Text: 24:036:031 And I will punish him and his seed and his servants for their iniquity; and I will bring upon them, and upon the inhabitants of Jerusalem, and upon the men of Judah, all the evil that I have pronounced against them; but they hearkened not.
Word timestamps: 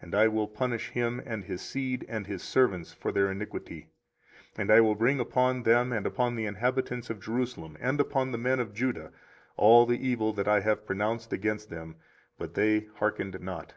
24:036:031 0.00 0.02
And 0.02 0.14
I 0.16 0.26
will 0.26 0.48
punish 0.48 0.88
him 0.90 1.22
and 1.24 1.44
his 1.44 1.62
seed 1.62 2.04
and 2.08 2.26
his 2.26 2.42
servants 2.42 2.92
for 2.92 3.12
their 3.12 3.30
iniquity; 3.30 3.90
and 4.58 4.72
I 4.72 4.80
will 4.80 4.96
bring 4.96 5.20
upon 5.20 5.62
them, 5.62 5.92
and 5.92 6.04
upon 6.04 6.34
the 6.34 6.46
inhabitants 6.46 7.10
of 7.10 7.22
Jerusalem, 7.22 7.76
and 7.78 8.00
upon 8.00 8.32
the 8.32 8.38
men 8.38 8.58
of 8.58 8.74
Judah, 8.74 9.12
all 9.56 9.86
the 9.86 10.04
evil 10.04 10.32
that 10.32 10.48
I 10.48 10.62
have 10.62 10.84
pronounced 10.84 11.32
against 11.32 11.70
them; 11.70 11.94
but 12.38 12.54
they 12.54 12.88
hearkened 12.96 13.38
not. 13.40 13.74